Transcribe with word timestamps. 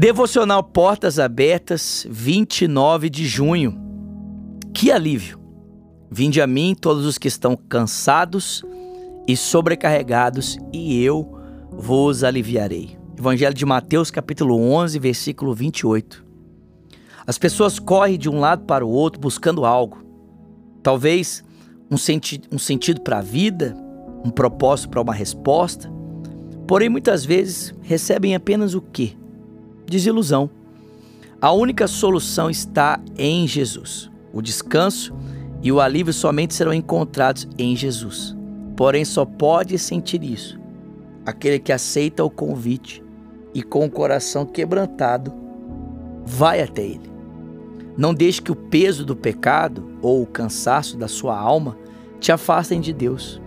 Devocional 0.00 0.62
Portas 0.62 1.18
Abertas, 1.18 2.06
29 2.08 3.10
de 3.10 3.26
junho. 3.26 3.78
Que 4.72 4.90
alívio! 4.90 5.38
Vinde 6.10 6.40
a 6.40 6.46
mim 6.46 6.74
todos 6.74 7.04
os 7.04 7.18
que 7.18 7.28
estão 7.28 7.54
cansados 7.54 8.64
e 9.28 9.36
sobrecarregados, 9.36 10.56
e 10.72 11.04
eu 11.04 11.38
vos 11.70 12.24
aliviarei. 12.24 12.96
Evangelho 13.18 13.52
de 13.52 13.66
Mateus, 13.66 14.10
capítulo 14.10 14.58
11, 14.72 14.98
versículo 14.98 15.54
28. 15.54 16.24
As 17.26 17.36
pessoas 17.36 17.78
correm 17.78 18.18
de 18.18 18.30
um 18.30 18.40
lado 18.40 18.64
para 18.64 18.86
o 18.86 18.88
outro 18.88 19.20
buscando 19.20 19.66
algo. 19.66 20.02
Talvez 20.82 21.44
um, 21.90 21.98
senti 21.98 22.40
um 22.50 22.58
sentido 22.58 23.02
para 23.02 23.18
a 23.18 23.22
vida, 23.22 23.76
um 24.24 24.30
propósito 24.30 24.88
para 24.88 25.02
uma 25.02 25.12
resposta. 25.12 25.92
Porém, 26.66 26.88
muitas 26.88 27.22
vezes 27.22 27.74
recebem 27.82 28.34
apenas 28.34 28.72
o 28.72 28.80
quê? 28.80 29.19
Desilusão. 29.90 30.48
A 31.42 31.52
única 31.52 31.86
solução 31.86 32.48
está 32.48 32.98
em 33.18 33.46
Jesus. 33.46 34.10
O 34.32 34.40
descanso 34.40 35.14
e 35.62 35.70
o 35.70 35.80
alívio 35.80 36.12
somente 36.12 36.54
serão 36.54 36.72
encontrados 36.72 37.46
em 37.58 37.76
Jesus. 37.76 38.34
Porém, 38.76 39.04
só 39.04 39.26
pode 39.26 39.78
sentir 39.78 40.22
isso 40.24 40.58
aquele 41.24 41.58
que 41.58 41.72
aceita 41.72 42.24
o 42.24 42.30
convite 42.30 43.02
e 43.52 43.62
com 43.62 43.84
o 43.84 43.90
coração 43.90 44.46
quebrantado 44.46 45.32
vai 46.24 46.62
até 46.62 46.82
ele. 46.82 47.10
Não 47.96 48.14
deixe 48.14 48.40
que 48.40 48.52
o 48.52 48.56
peso 48.56 49.04
do 49.04 49.16
pecado 49.16 49.84
ou 50.00 50.22
o 50.22 50.26
cansaço 50.26 50.96
da 50.96 51.08
sua 51.08 51.38
alma 51.38 51.76
te 52.18 52.32
afastem 52.32 52.80
de 52.80 52.92
Deus. 52.92 53.40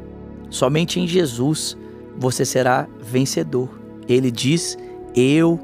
Somente 0.50 1.00
em 1.00 1.08
Jesus 1.08 1.78
você 2.18 2.46
será 2.46 2.88
vencedor. 3.02 3.70
Ele 4.08 4.30
diz: 4.30 4.78
Eu 5.16 5.60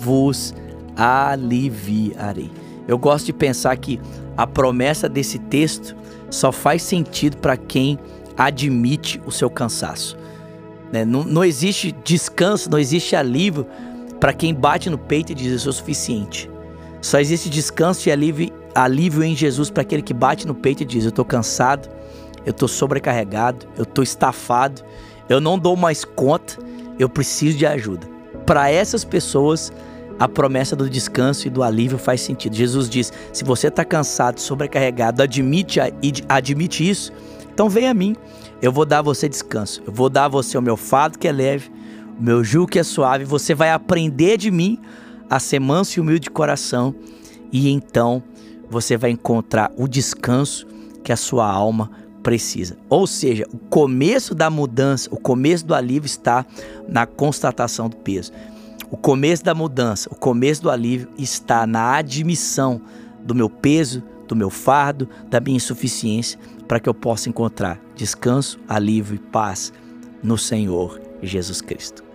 vos 0.00 0.54
aliviarei. 0.96 2.50
Eu 2.88 2.98
gosto 2.98 3.26
de 3.26 3.32
pensar 3.32 3.76
que 3.76 4.00
a 4.36 4.46
promessa 4.46 5.08
desse 5.08 5.38
texto 5.38 5.94
só 6.30 6.50
faz 6.50 6.82
sentido 6.82 7.36
para 7.36 7.56
quem 7.56 7.98
admite 8.36 9.20
o 9.26 9.30
seu 9.30 9.50
cansaço. 9.50 10.16
Né? 10.90 11.04
Não, 11.04 11.22
não 11.22 11.44
existe 11.44 11.92
descanso, 12.04 12.70
não 12.70 12.78
existe 12.78 13.14
alívio 13.14 13.66
para 14.18 14.32
quem 14.32 14.54
bate 14.54 14.88
no 14.88 14.98
peito 14.98 15.32
e 15.32 15.34
diz: 15.34 15.52
Eu 15.52 15.58
sou 15.58 15.72
suficiente. 15.72 16.50
Só 17.00 17.18
existe 17.18 17.48
descanso 17.48 18.08
e 18.08 18.12
alívio, 18.12 18.52
alívio 18.74 19.22
em 19.22 19.36
Jesus 19.36 19.70
para 19.70 19.82
aquele 19.82 20.02
que 20.02 20.14
bate 20.14 20.46
no 20.46 20.54
peito 20.54 20.82
e 20.82 20.86
diz: 20.86 21.04
Eu 21.04 21.10
estou 21.10 21.24
cansado, 21.24 21.88
eu 22.44 22.50
estou 22.50 22.68
sobrecarregado, 22.68 23.66
eu 23.76 23.84
estou 23.84 24.02
estafado, 24.02 24.82
eu 25.28 25.40
não 25.40 25.58
dou 25.58 25.76
mais 25.76 26.04
conta, 26.04 26.58
eu 26.98 27.08
preciso 27.08 27.56
de 27.56 27.66
ajuda. 27.66 28.06
Para 28.46 28.70
essas 28.70 29.04
pessoas, 29.04 29.72
a 30.20 30.28
promessa 30.28 30.76
do 30.76 30.90
descanso 30.90 31.46
e 31.46 31.50
do 31.50 31.62
alívio 31.62 31.96
faz 31.96 32.20
sentido. 32.20 32.54
Jesus 32.54 32.90
diz: 32.90 33.10
se 33.32 33.42
você 33.42 33.68
está 33.68 33.86
cansado, 33.86 34.38
sobrecarregado, 34.38 35.22
admite, 35.22 35.80
admite 36.28 36.88
isso, 36.88 37.10
então 37.52 37.70
vem 37.70 37.88
a 37.88 37.94
mim. 37.94 38.14
Eu 38.60 38.70
vou 38.70 38.84
dar 38.84 38.98
a 38.98 39.02
você 39.02 39.26
descanso. 39.26 39.82
Eu 39.86 39.92
vou 39.92 40.10
dar 40.10 40.26
a 40.26 40.28
você 40.28 40.58
o 40.58 40.62
meu 40.62 40.76
fardo 40.76 41.18
que 41.18 41.26
é 41.26 41.32
leve, 41.32 41.70
o 42.18 42.22
meu 42.22 42.44
jugo 42.44 42.66
que 42.66 42.78
é 42.78 42.82
suave. 42.82 43.24
Você 43.24 43.54
vai 43.54 43.70
aprender 43.70 44.36
de 44.36 44.50
mim 44.50 44.78
a 45.30 45.40
ser 45.40 45.58
manso 45.58 45.98
e 45.98 46.00
humilde 46.02 46.24
de 46.24 46.30
coração. 46.30 46.94
E 47.50 47.70
então 47.70 48.22
você 48.68 48.98
vai 48.98 49.10
encontrar 49.10 49.72
o 49.78 49.88
descanso 49.88 50.66
que 51.02 51.10
a 51.10 51.16
sua 51.16 51.50
alma 51.50 51.90
precisa. 52.22 52.76
Ou 52.90 53.06
seja, 53.06 53.46
o 53.50 53.56
começo 53.56 54.34
da 54.34 54.50
mudança, 54.50 55.08
o 55.10 55.16
começo 55.16 55.64
do 55.64 55.74
alívio 55.74 56.06
está 56.06 56.44
na 56.86 57.06
constatação 57.06 57.88
do 57.88 57.96
peso. 57.96 58.30
O 58.90 58.96
começo 58.96 59.44
da 59.44 59.54
mudança, 59.54 60.08
o 60.10 60.16
começo 60.16 60.62
do 60.62 60.70
alívio 60.70 61.08
está 61.16 61.64
na 61.64 61.94
admissão 61.94 62.80
do 63.22 63.36
meu 63.36 63.48
peso, 63.48 64.02
do 64.26 64.34
meu 64.34 64.50
fardo, 64.50 65.08
da 65.28 65.38
minha 65.38 65.56
insuficiência, 65.56 66.38
para 66.66 66.80
que 66.80 66.88
eu 66.88 66.94
possa 66.94 67.28
encontrar 67.28 67.80
descanso, 67.94 68.58
alívio 68.68 69.14
e 69.14 69.18
paz 69.18 69.72
no 70.22 70.36
Senhor 70.36 71.00
Jesus 71.22 71.60
Cristo. 71.60 72.09